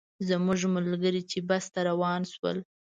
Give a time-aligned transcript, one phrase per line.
[0.27, 2.57] زموږ ملګري چې بس ته روان شول.